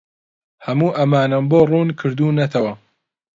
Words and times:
هەموو 0.65 0.95
ئەمانەم 0.97 1.43
بۆ 1.51 1.59
ڕوون 1.69 1.89
کردوونەتەوە. 1.99 2.73